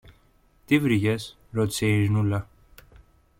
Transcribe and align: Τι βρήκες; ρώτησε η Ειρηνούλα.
Τι 0.65 0.79
βρήκες; 0.79 1.37
ρώτησε 1.51 1.85
η 1.85 1.89
Ειρηνούλα. 1.93 2.47